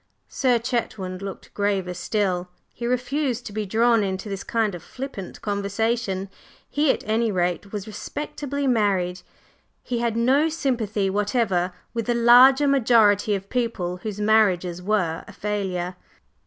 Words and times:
Sir 0.29 0.57
Chetwynd 0.57 1.21
looked 1.21 1.53
graver 1.53 1.93
still. 1.93 2.49
He 2.73 2.87
refused 2.87 3.45
to 3.45 3.53
be 3.53 3.67
drawn 3.67 4.03
into 4.03 4.29
this 4.29 4.43
kind 4.43 4.73
of 4.73 4.81
flippant 4.81 5.39
conversation. 5.43 6.27
He, 6.67 6.89
at 6.91 7.03
any 7.07 7.31
rate, 7.31 7.71
was 7.71 7.85
respectably 7.85 8.65
married; 8.65 9.21
he 9.83 9.99
had 9.99 10.17
no 10.17 10.49
sympathy 10.49 11.07
whatever 11.07 11.71
with 11.93 12.07
the 12.07 12.15
larger 12.15 12.67
majority 12.67 13.35
of 13.35 13.47
people 13.47 13.97
whose 13.97 14.19
marriages 14.19 14.81
were 14.81 15.23
a 15.27 15.33
failure. 15.33 15.95